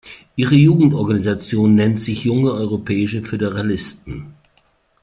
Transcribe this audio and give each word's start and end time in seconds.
Ihre 0.35 0.55
Jugendorganisation 0.55 1.75
nennt 1.75 1.99
sich 1.99 2.23
Junge 2.23 2.53
Europäische 2.53 3.23
Föderalisten. 3.23 4.33